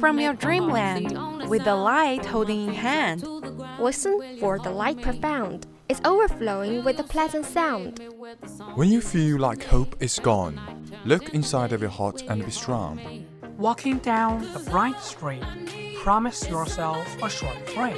[0.00, 3.26] from your dreamland with the light holding in hand.
[3.78, 5.66] Listen for the light profound.
[5.88, 8.00] It's overflowing with a pleasant sound.
[8.74, 10.60] When you feel like hope is gone,
[11.04, 13.26] look inside of your heart and be strong.
[13.56, 15.42] Walking down a bright street,
[16.02, 17.96] promise yourself a short break.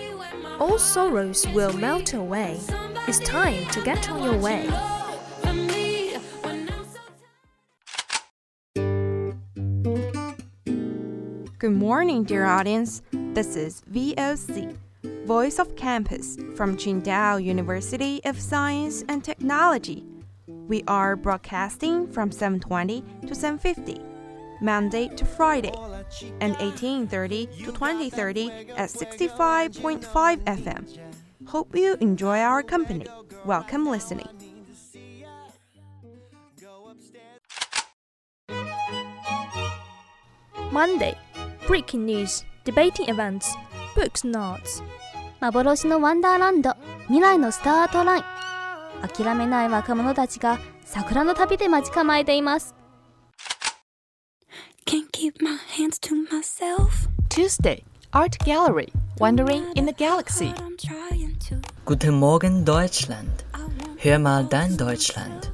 [0.59, 2.60] All sorrows will melt away.
[3.09, 4.69] It's time to get on your way.
[11.60, 13.02] Good morning, dear audience.
[13.12, 14.74] This is VOC,
[15.27, 20.02] Voice of Campus from Qingdao University of Science and Technology.
[20.46, 24.00] We are broadcasting from 7:20 to 7:50,
[24.62, 25.74] Monday to Friday,
[26.41, 30.86] and 18:30 to 20:30 at 65.5 FM.
[31.45, 33.05] Hope you enjoy our company.
[33.45, 34.28] Welcome listening.
[40.72, 41.19] Monday.
[41.70, 43.56] Breaking news, debating events,
[43.94, 44.82] books notes.
[45.40, 48.24] 幻のワンダーランド未来のスタートライン
[49.06, 52.74] 諦めない若者たちが桜の旅で待ち構えています
[54.84, 57.08] Can't keep my hands to myself.
[57.28, 60.52] Tuesday, Art Gallery, Wandering in the Galaxy.
[61.84, 63.44] Guten Morgen Deutschland.
[64.02, 65.52] Hör mal dein Deutschland.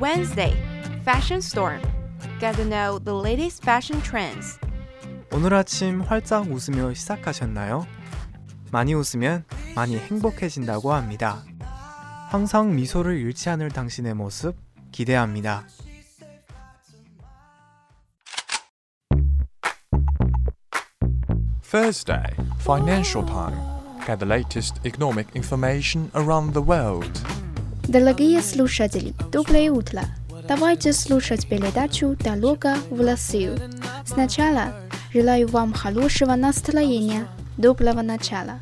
[0.00, 0.54] Wednesday,
[1.03, 1.81] Fashion Storm.
[2.39, 4.59] Get to know the latest fashion trends.
[5.31, 7.85] 오늘 아침 활짝 웃으며 시작하셨나요?
[8.71, 9.43] 많이 웃으면
[9.75, 11.43] 많이 행복해진다고 합니다.
[12.29, 14.55] 항상 미소를 잃지 않을 당신의 모습
[14.91, 15.65] 기대합니다.
[21.69, 22.23] Thursday,
[22.61, 23.57] Financial Time.
[24.05, 27.11] Get the latest economic information around the world.
[27.89, 30.01] Дорогие слушатели, доброе утро.
[30.51, 33.57] Давайте слушать передачу «Дорога в Россию».
[34.05, 34.73] Сначала
[35.13, 38.59] желаю вам хорошего настроения, доброго начала.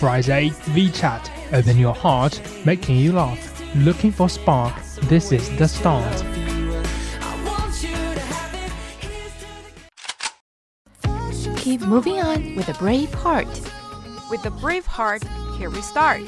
[0.00, 1.30] Friday VChat.
[1.52, 3.38] Open your heart, making you laugh.
[3.76, 4.74] Looking for spark.
[5.08, 6.24] This is the start.
[11.56, 13.48] Keep moving on with a brave heart.
[14.30, 15.22] With a brave heart,
[15.58, 16.20] here we start.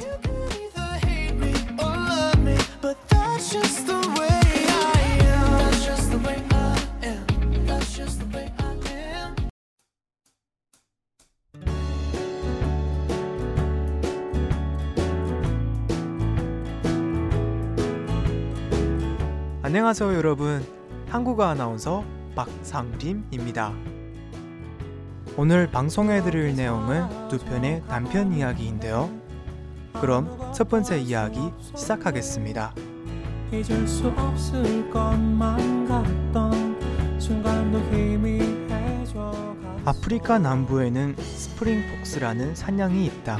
[19.92, 20.66] 안녕하세요 여러분.
[21.10, 23.74] 한국어 아나운서 박상림입니다.
[25.36, 29.10] 오늘 방송해드릴 내용은 두 편의 단편 이야기인데요.
[30.00, 31.42] 그럼 첫 번째 이야기
[31.76, 32.74] 시작하겠습니다.
[33.52, 39.34] 잊을 수 없을 것만 같던 순간도 희미해져
[39.84, 43.38] 아프리카 남부에는 스프링폭스라는 사냥이 있다.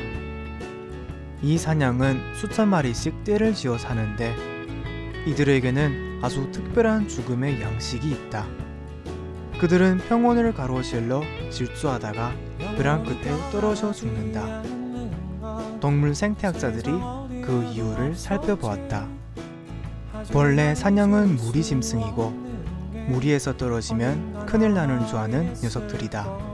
[1.42, 4.36] 이 사냥은 수천 마리씩 떼를 지어 사는데
[5.26, 8.46] 이들에게는 아주 특별한 죽음의 양식이 있다.
[9.60, 12.32] 그들은 평온을 가로질러 질주하다가
[12.78, 14.62] 벼랑 끝에 떨어져 죽는다.
[15.80, 16.92] 동물 생태학자들이
[17.44, 19.08] 그 이유를 살펴보았다.
[20.34, 22.30] 원래 사냥은 무리 짐승이고
[23.08, 26.52] 무리에서 떨어지면 큰일 나는 줄 아는 녀석들이다.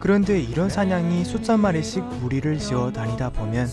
[0.00, 3.68] 그런데 이런 사냥이 수천 마리씩 무리를 지어 다니다 보면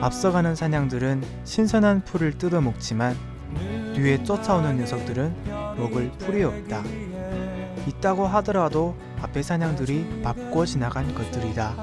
[0.00, 3.14] 앞서가는 사냥들은 신선한 풀을 뜯어 먹지만
[3.94, 5.34] 뒤에 쫓아오는 녀석들은
[5.76, 6.82] 먹을 풀이 없다.
[7.86, 11.74] 있다고 하더라도 앞에 사냥들이 밟고 지나간 것들이다.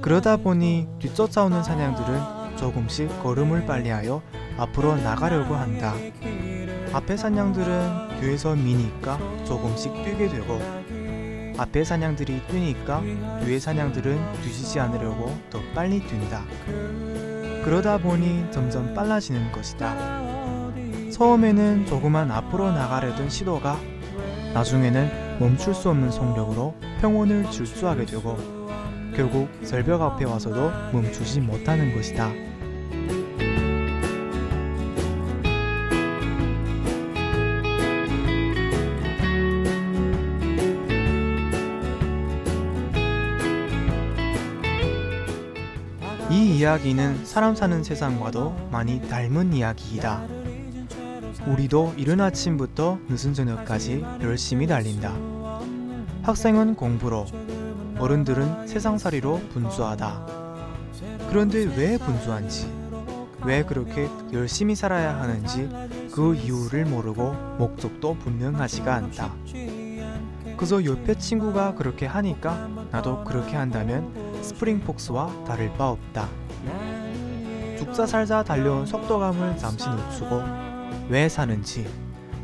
[0.00, 4.22] 그러다 보니 뒤쫓아오는 사냥들은 조금씩 걸음을 빨리하여
[4.58, 5.94] 앞으로 나가려고 한다.
[6.92, 10.60] 앞에 사냥들은 뒤에서 미니까 조금씩 뛰게 되고
[11.58, 13.02] 앞에 사냥들이 뛰니까
[13.44, 16.42] 뒤에 사냥들은 뒤지지 않으려고 더 빨리 뛴다.
[17.64, 20.17] 그러다 보니 점점 빨라지는 것이다.
[21.18, 23.76] 처음에는 조그만 앞으로 나가려던 시도가
[24.54, 28.36] 나중에는 멈출 수 없는 속력으로 평온을 질주하게 되고
[29.16, 32.30] 결국 절벽 앞에 와서도 멈추지 못하는 것이다.
[46.30, 50.37] 이 이야기는 사람 사는 세상과도 많이 닮은 이야기이다.
[51.48, 55.14] 우리도 이른 아침부터 늦은 저녁까지 열심히 달린다.
[56.22, 57.24] 학생은 공부로,
[57.98, 60.26] 어른들은 세상살이로 분주하다.
[61.30, 62.70] 그런데 왜 분주한지,
[63.44, 65.70] 왜 그렇게 열심히 살아야 하는지
[66.12, 69.32] 그 이유를 모르고 목적도 분명하지가 않다.
[70.58, 74.12] 그저 옆에 친구가 그렇게 하니까 나도 그렇게 한다면
[74.42, 76.28] 스프링폭스와 다를 바 없다.
[77.78, 80.67] 죽자 살자 달려온 속도감을 잠시 늦추고
[81.08, 81.86] 왜 사는지,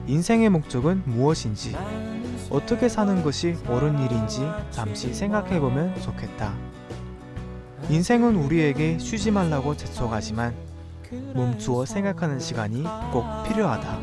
[0.07, 1.77] 인생의 목적은 무엇인지,
[2.51, 4.41] 어떻게 사는 것이 옳은 일인지
[4.71, 6.55] 잠시 생각해보면 좋겠다.
[7.91, 10.55] 인생은 우리에게 쉬지 말라고 재촉하지만
[11.35, 13.99] 멈추어 생각하는 시간이 꼭 필요하다.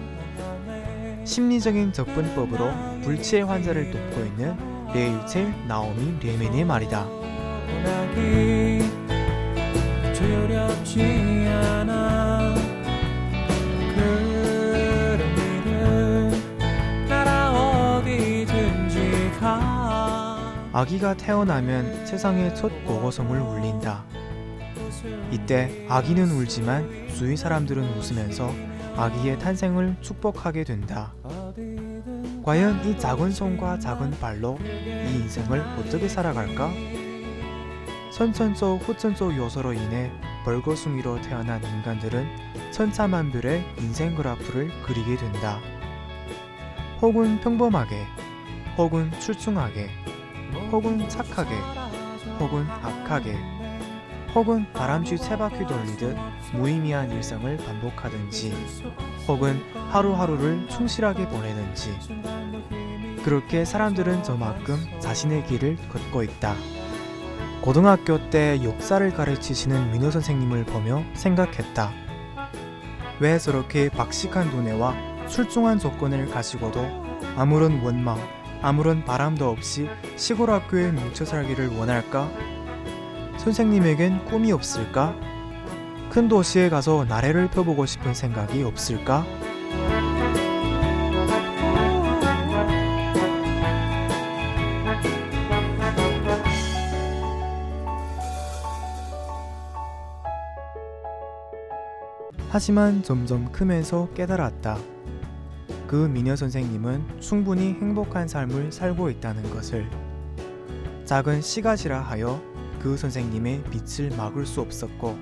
[1.25, 4.55] 심리적인 접근법으로 불치의 환자를 돕고 있는
[4.93, 7.07] 레이첼 나오미 레멘의 말이다.
[10.13, 12.30] 두렵지 않아
[20.73, 24.05] 아기가 태어나면 세상의 첫 보고성을 울린다.
[25.29, 28.53] 이때 아기는 울지만 주위 사람들은 웃으면서
[28.95, 31.13] 아기의 탄생을 축복하게 된다.
[32.43, 36.71] 과연 이 작은 손과 작은 발로 이 인생을 어떻게 살아갈까?
[38.13, 40.09] 선천적 후천적 요소로 인해
[40.45, 45.59] 벌거숭이로 태어난 인간들은 천차만별의 인생 그래프를 그리게 된다.
[47.01, 48.05] 혹은 평범하게,
[48.77, 49.89] 혹은 출중하게,
[50.71, 51.55] 혹은 착하게,
[52.39, 53.37] 혹은 악하게,
[54.33, 56.17] 혹은 바람쥐 세바퀴 돌리듯
[56.53, 58.53] 무의미한 일상을 반복하든지,
[59.27, 61.97] 혹은 하루하루를 충실하게 보내는지,
[63.23, 66.55] 그렇게 사람들은 저만큼 자신의 길을 걷고 있다.
[67.61, 71.91] 고등학교 때 역사를 가르치시는 민호 선생님을 보며 생각했다.
[73.19, 76.81] 왜 저렇게 박식한 두뇌와 출중한 조건을 가지고도
[77.37, 78.17] 아무런 원망,
[78.61, 82.31] 아무런 바람도 없이 시골 학교에 뭉쳐 살기를 원할까?
[83.37, 85.15] 선생님에겐 꿈이 없을까?
[86.11, 89.25] 큰 도시에 가서 나래를 펴보고 싶은 생각이 없을까?
[102.49, 104.77] 하지만 점점 크면서 깨달았다.
[105.91, 109.85] 그 미녀 선생님은 충분히 행복한 삶을 살고 있다는 것을.
[111.03, 112.41] 작은 씨앗이라 하여
[112.79, 115.17] 그 선생님의 빛을 막을 수 없었고,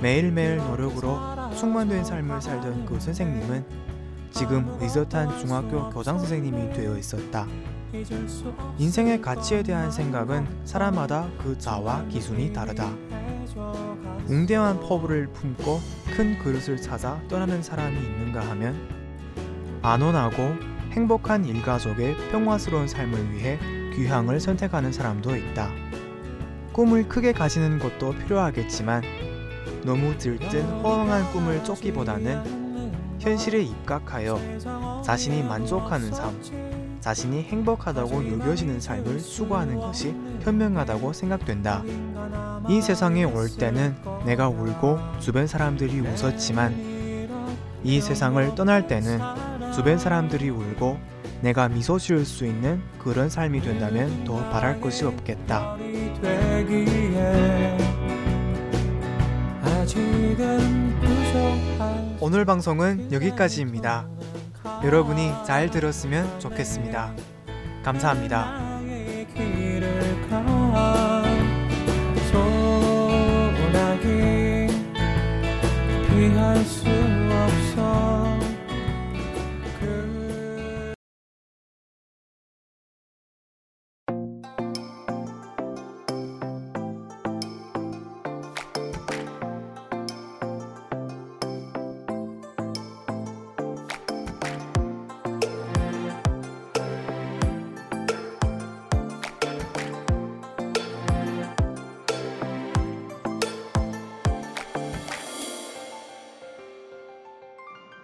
[0.00, 1.18] 매일매일 노력으로
[1.58, 3.62] 충만된 삶을 살던 그 선생님은
[4.30, 7.46] 지금 의젓한 중학교 교장 선생님이 되어 있었다.
[8.78, 12.90] 인생의 가치에 대한 생각은 사람마다 그 자와 기준이 다르다.
[14.26, 15.80] 웅대한 포부를 품고
[16.16, 18.99] 큰 그릇을 찾아 떠나는 사람이 있는가 하면
[19.82, 20.54] 안온하고
[20.92, 23.58] 행복한 일가족의 평화스러운 삶을 위해
[23.94, 25.70] 귀향을 선택하는 사람도 있다.
[26.72, 29.02] 꿈을 크게 가지는 것도 필요하겠지만
[29.84, 32.60] 너무 들뜬 허황한 꿈을 쫓기보다는
[33.18, 34.38] 현실에 입각하여
[35.02, 36.34] 자신이 만족하는 삶,
[37.00, 41.82] 자신이 행복하다고 여겨지는 삶을 추구하는 것이 현명하다고 생각된다.
[42.68, 46.90] 이 세상에 올 때는 내가 울고 주변 사람들이 웃었지만
[47.82, 49.18] 이 세상을 떠날 때는
[49.74, 50.98] 주변 사람들이 울고
[51.42, 55.76] 내가 미소 지을 수 있는 그런 삶이 된다면 더 바랄 것이 없겠다.
[62.20, 64.08] 오늘 방송은 여기까지입니다.
[64.84, 67.14] 여러분이 잘 들었으면 좋겠습니다.
[67.82, 68.70] 감사합니다.
[76.10, 76.99] 피할 수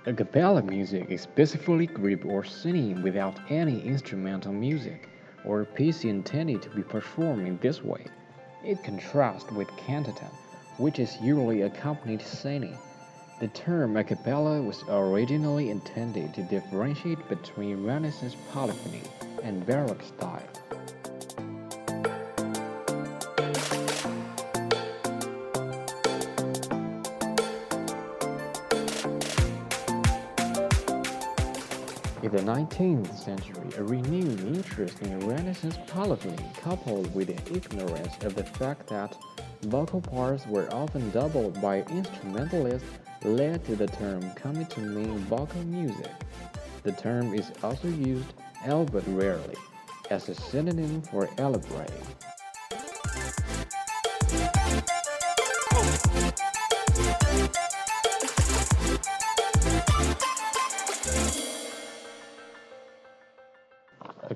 [0.08, 5.08] A cappella music is specifically group or singing without any instrumental music
[5.44, 8.06] or piece intended to be performed in this way.
[8.64, 10.30] It contrasts with cantata,
[10.76, 12.78] which is usually accompanied singing.
[13.40, 19.02] The term a cappella was originally intended to differentiate between Renaissance polyphony
[19.42, 20.65] and Baroque style.
[32.26, 38.42] If the 19th century, a renewed interest in Renaissance polyphony, coupled with ignorance of the
[38.42, 39.16] fact that
[39.62, 42.88] vocal parts were often doubled by instrumentalists,
[43.22, 46.10] led to the term coming to mean vocal music.
[46.82, 48.32] The term is also used,
[48.66, 49.54] albeit rarely,
[50.10, 52.06] as a synonym for elaborating.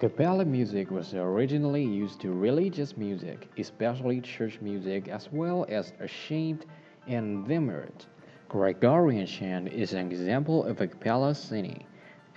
[0.00, 5.92] A cappella music was originally used to religious music, especially church music, as well as
[6.08, 6.64] chant
[7.06, 8.06] and Vimmert.
[8.48, 11.84] Gregorian chant is an example of a cappella singing,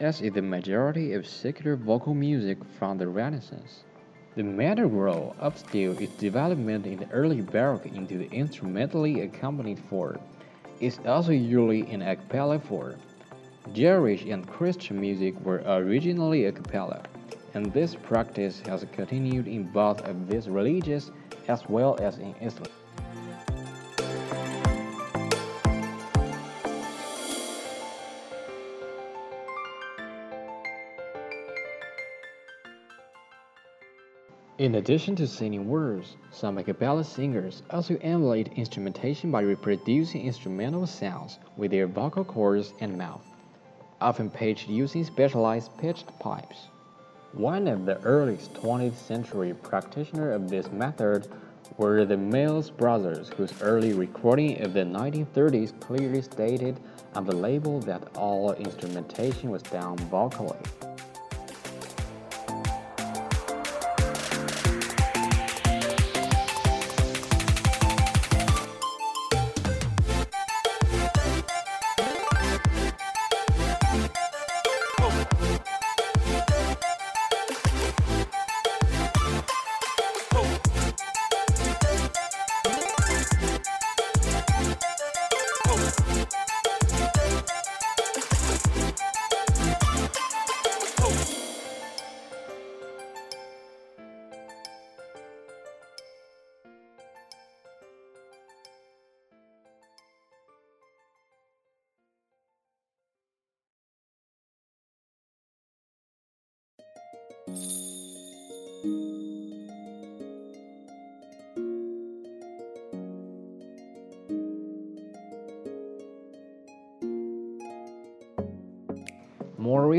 [0.02, 3.86] as is the majority of secular vocal music from the Renaissance.
[4.36, 10.20] The madrigal upscale its development in the early Baroque into the instrumentally accompanied form.
[10.82, 13.00] It's also usually in a cappella form.
[13.72, 17.04] Jewish and Christian music were originally a cappella
[17.54, 21.12] and this practice has continued in both of these religions
[21.48, 22.72] as well as in Islam.
[34.60, 40.88] In addition to singing words, some a cappella singers also emulate instrumentation by reproducing instrumental
[40.88, 43.26] sounds with their vocal cords and mouth,
[44.00, 46.68] often pitched using specialized pitched pipes.
[47.34, 51.28] One of the earliest 20th century practitioners of this method
[51.78, 56.80] were the Mills brothers, whose early recording of the 1930s clearly stated
[57.16, 60.60] on the label that all instrumentation was done vocally.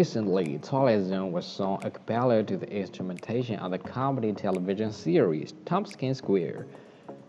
[0.04, 5.54] Recently, Twilight Zone was sung a cappella to the instrumentation on the comedy television series
[5.64, 6.66] Tompkins Square.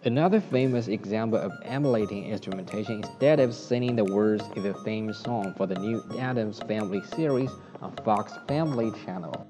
[0.04, 5.54] Another famous example of emulating instrumentation instead of singing the words is the theme song
[5.56, 7.50] for the new Addams Family series
[7.82, 9.48] on Fox Family Channel.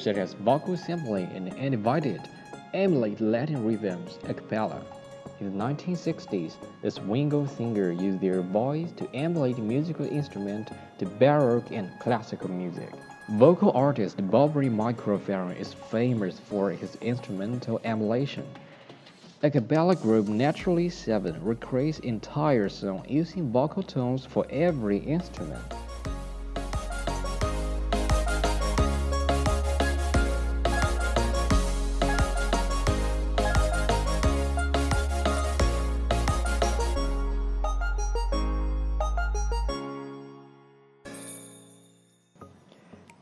[0.00, 2.26] Such as vocal sampling and Undivided
[2.72, 4.80] emulate Latin rhythms a cappella.
[5.40, 11.70] In the 1960s, the swingle singer used their voice to emulate musical instruments to Baroque
[11.70, 12.90] and classical music.
[13.32, 18.46] Vocal artist Bobby McFerrin is famous for his instrumental emulation.
[19.42, 25.62] A cappella group Naturally Seven recreates entire song using vocal tones for every instrument.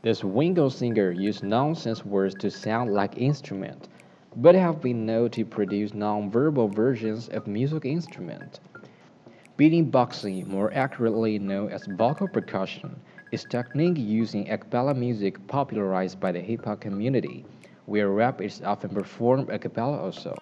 [0.09, 3.89] The swingle singer used nonsense words to sound like instruments,
[4.35, 8.59] but have been known to produce non-verbal versions of music instruments.
[9.59, 12.99] Beatboxing, more accurately known as vocal percussion,
[13.31, 17.45] is technique using in a cappella music popularized by the hip hop community,
[17.85, 20.38] where rap is often performed a cappella also.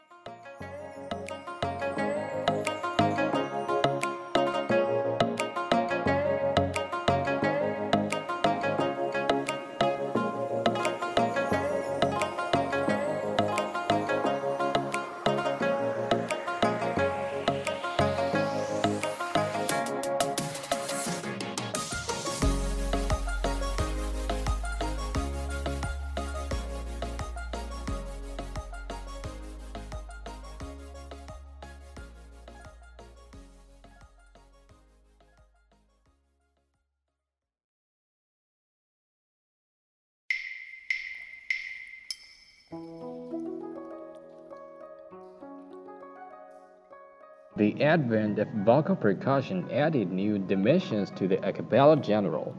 [47.58, 52.54] The advent of vocal percussion added new dimensions to the a cappella genre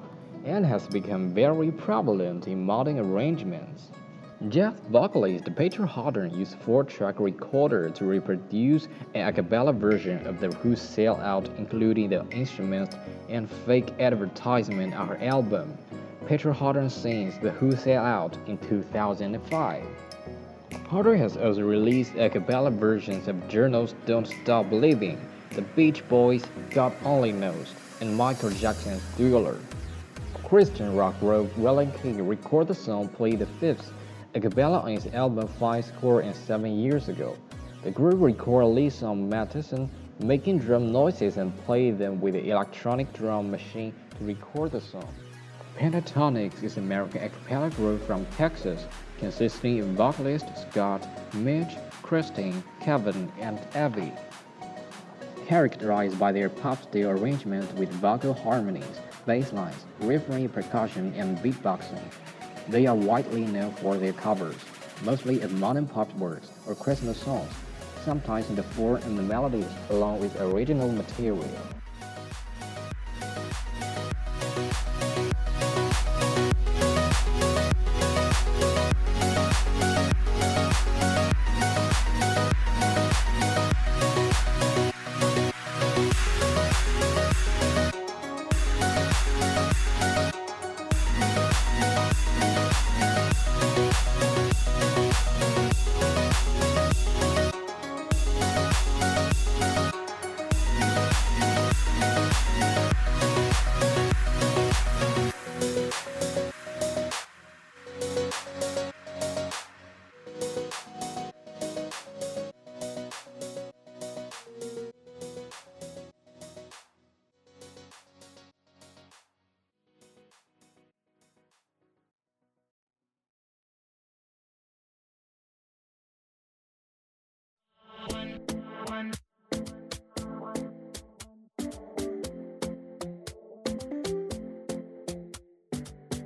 [0.45, 3.93] and has become very prevalent in modern arrangements.
[4.49, 10.49] Jazz vocalist Petra Haden used four-track recorder to reproduce an a cappella version of the
[10.49, 12.97] Who Sell Out including the instruments
[13.28, 15.78] and fake advertisement on her album.
[16.26, 19.85] Petra Haden sings The Who Sell Out in 2005.
[20.90, 25.20] Haden has also released a cappella versions of Journey's Don't Stop Believing,
[25.50, 29.58] The Beach Boys' God Only Knows, and Michael Jackson's Thriller.
[30.44, 33.92] Christian rock group Relient K recorded the song Plead the Fifth,
[34.34, 37.37] a cappella on his album Five Score and Seven years ago.
[37.82, 42.50] The group recorded lead song Matt Thiessen, making drum noises and played them with the
[42.50, 45.08] electronic drum machine to record the song.
[45.78, 48.85] Pentatonix is an American a cappella group from Texas
[49.20, 54.12] consisting of vocalists Scott, Mitch, Christine, Kevin, and Evie.
[55.47, 62.02] Characterized by their pop-style arrangement with vocal harmonies, bass lines, refrain percussion, and beatboxing,
[62.66, 64.56] they are widely known for their covers,
[65.04, 67.52] mostly of modern pop works or Christmas songs,
[68.04, 71.49] sometimes in the form and the melodies along with original material.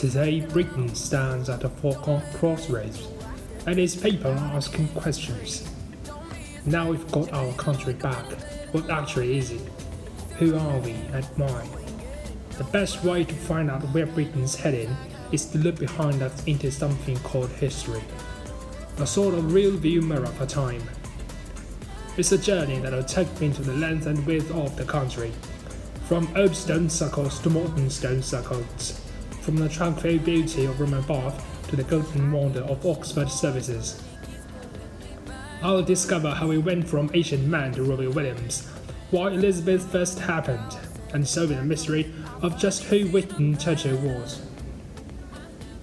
[0.00, 3.06] Today, Britain stands at a fork crossroads,
[3.66, 5.70] and its people are asking questions.
[6.64, 8.24] Now we've got our country back.
[8.72, 9.60] What actually is it?
[10.38, 11.68] Who are we and why?
[12.56, 14.88] The best way to find out where Britain's heading
[15.32, 18.00] is to look behind us into something called history.
[19.00, 20.82] A sort of real view mirror for time.
[22.16, 25.30] It's a journey that will take me to the length and width of the country.
[26.08, 28.99] From old stone circles to modern stone circles.
[29.40, 34.02] From the tranquil beauty of Roman Bath to the golden wonder of Oxford services.
[35.62, 38.66] I'll discover how we went from ancient man to Robbie Williams,
[39.10, 40.78] why Elizabeth first happened,
[41.12, 44.42] and solving the mystery of just who Winston Churchill was.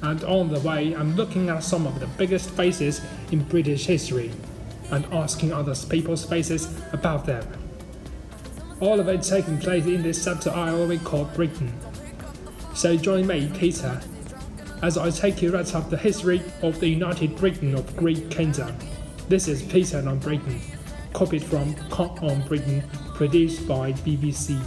[0.01, 4.31] And on the way, I'm looking at some of the biggest faces in British history
[4.91, 7.45] and asking other people's faces about them.
[8.79, 11.73] All of it taking place in this scepter isle we call Britain.
[12.77, 13.99] So join me, Peter,
[14.83, 18.77] as I take you right up the history of the United Britain of Great Kingdom.
[19.27, 20.61] This is Peter on Britain,
[21.11, 22.83] copied from Cunk on Britain,
[23.15, 24.61] produced by BBC.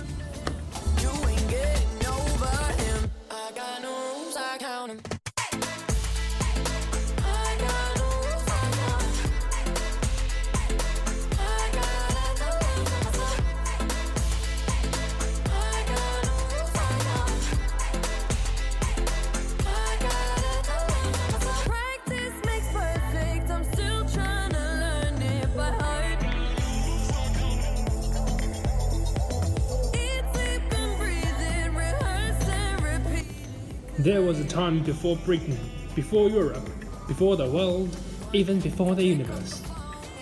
[34.01, 35.59] There was a time before Britain,
[35.95, 36.67] before Europe,
[37.07, 37.95] before the world,
[38.33, 39.63] even before the universe.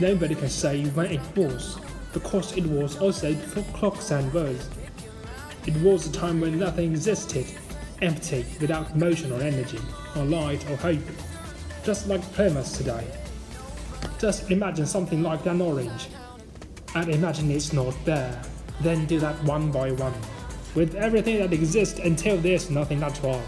[0.00, 1.78] Nobody can say when it was,
[2.12, 4.68] because it was also before clocks and words.
[5.64, 7.46] It was a time when nothing existed,
[8.02, 9.78] empty, without motion or energy,
[10.16, 10.98] or light or hope,
[11.84, 13.06] just like Plymouth today.
[14.18, 16.08] Just imagine something like an orange,
[16.96, 18.42] and imagine it's not there.
[18.80, 20.14] Then do that one by one,
[20.74, 23.40] with everything that exists until there's nothing at all.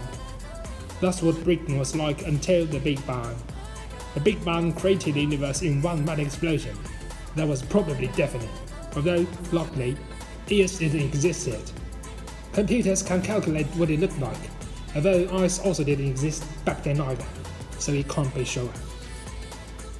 [1.01, 3.35] That's what Britain was like until the Big Bang.
[4.13, 6.77] The Big Bang created the universe in one mad explosion.
[7.35, 8.49] That was probably definite,
[8.95, 9.97] although, luckily,
[10.49, 11.71] ears didn't exist yet.
[12.53, 14.37] Computers can calculate what it looked like,
[14.95, 17.25] although ice also didn't exist back then either,
[17.79, 18.69] so it can't be sure.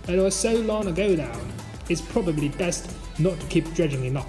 [0.07, 1.39] It was so long ago now,
[1.89, 4.27] it's probably best not to keep dredging it up.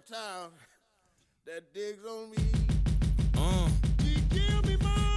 [0.00, 0.50] Way over town
[1.46, 2.36] that digs on me.
[3.36, 3.68] Uh.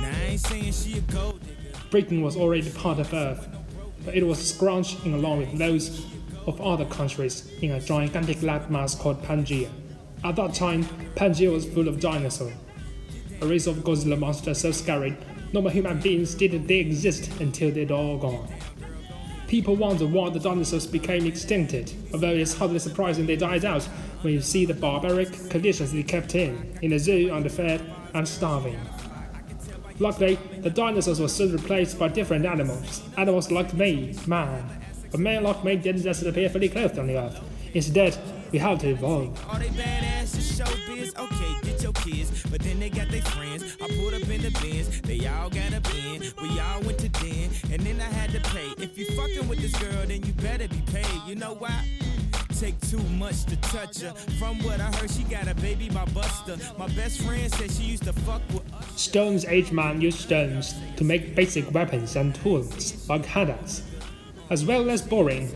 [0.02, 1.78] Now I ain't saying she a gold digger.
[1.89, 3.48] Britain was already part of Earth,
[4.06, 6.06] but it was scrounging along with those
[6.48, 9.69] of other countries in a gigantic landmass called Pangaea.
[10.24, 10.84] At that time,
[11.15, 12.54] Pangaea was full of dinosaurs.
[13.41, 15.17] A race of Godzilla monsters so scary,
[15.54, 18.48] normal human beings didn't they exist until they'd all gone.
[19.48, 23.88] People wonder why the dinosaurs became extincted, although it's hardly surprising they died out
[24.23, 27.81] when you see the barbaric conditions they kept in, in the zoo underfed
[28.13, 28.79] and starving.
[29.99, 34.67] Luckily, the dinosaurs were soon replaced by different animals, animals like me, man.
[35.12, 37.39] But man like me didn't just appear fully clothed on the earth.
[37.73, 38.17] Instead,
[38.51, 39.39] we had to evolve.
[42.03, 43.77] Kids, but then they got their friends.
[43.79, 46.21] I up in the bins, they all got a bin.
[46.41, 48.73] We all went to den, and then I had to pay.
[48.77, 51.21] If you fucking with this girl, then you better be paid.
[51.25, 52.12] You know why?
[52.60, 54.13] Take too much to touch her.
[54.39, 56.56] From what I heard, she got a baby by Buster.
[56.78, 58.63] My best friend said she used to fuck with.
[58.98, 63.82] Stones Age man used stones to make basic weapons and tools like hammers,
[64.50, 65.52] as well as boring.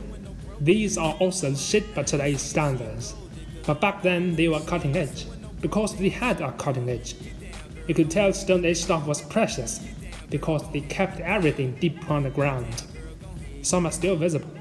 [0.60, 3.16] These are also shit by today's standards,
[3.66, 5.28] but back then they were cutting edge
[5.62, 7.16] because they had a cutting edge.
[7.88, 9.80] You could tell Stone Age stuff was precious
[10.30, 12.84] because they kept everything deep on the ground.
[13.62, 14.52] Some are still visible,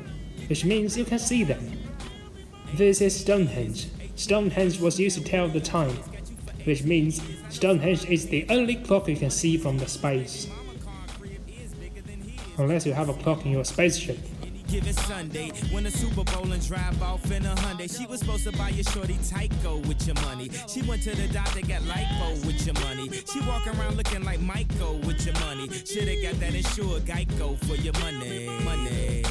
[0.49, 1.75] which means you can see them.
[2.74, 3.88] This is Stonehenge.
[4.16, 5.96] Stonehenge was used to tell the time,
[6.64, 10.48] which means Stonehenge is the only clock you can see from the space.
[12.59, 14.18] Unless you have a clock in your spaceship.
[14.68, 17.96] Given Sunday, when a Super Bowl and drive off in a Hyundai.
[17.96, 20.50] She was supposed to buy your shorty Tyco with your money.
[20.66, 23.09] She went to the doctor, got lipo with your money.
[23.33, 25.68] She walk around looking like Michael with your money.
[25.68, 28.48] Shoulda got that insured Geico for your money.
[28.64, 29.22] Money.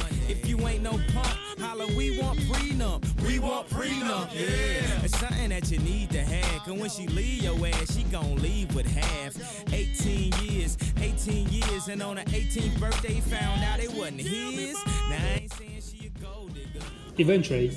[0.46, 3.02] You ain't no punk, holla, we want prenup.
[3.26, 5.02] We want prenup, yeah.
[5.02, 6.62] It's something that you need to have.
[6.62, 9.36] Cause when she leave your ass, she gon' leave with half.
[9.72, 14.74] 18 years, 18 years, and on her 18th birthday, found out it wasn't his.
[14.84, 16.86] Now I ain't saying she a gold digger.
[17.18, 17.76] Eventually,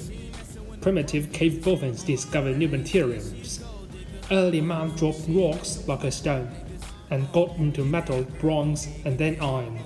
[0.81, 3.63] primitive cave dolphins discovered new materials.
[4.29, 6.51] Early man dropped rocks like a stone
[7.09, 9.79] and got into metal, bronze, and then iron.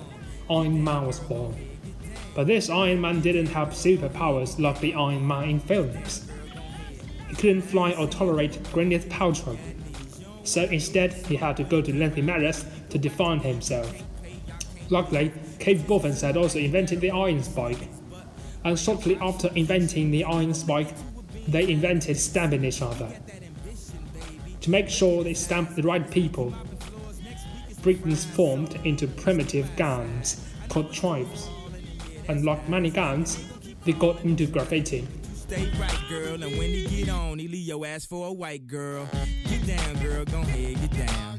[0.50, 1.54] Iron Man was born.
[2.34, 6.28] But this Iron Man didn't have superpowers like the Iron Man in films.
[7.28, 9.56] He couldn't fly or tolerate Gwyneth Paltrow.
[10.42, 14.02] So instead, he had to go to lengthy measures to define himself.
[14.90, 17.88] Luckily, cave dolphins had also invented the iron spike.
[18.64, 20.88] And shortly after inventing the iron spike,
[21.48, 23.08] they invented stabbing each other.
[24.62, 26.54] To make sure they stamped the right people,
[27.82, 31.48] Britons formed into primitive gangs called tribes
[32.28, 33.48] unlocked many guns,
[33.84, 35.06] they got into graffiti.
[35.34, 38.66] Stay right, girl, and when he get on, he leave your ass for a white
[38.66, 39.06] girl.
[39.48, 41.38] Get down, girl, go ahead, get down.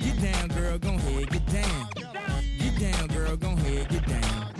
[0.00, 1.88] Get down, girl, go ahead, get down.
[2.58, 4.52] Get down, girl, go ahead, get down.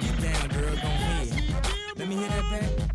[0.00, 1.42] Get down, girl, go ahead.
[1.96, 2.91] Let me hear that back.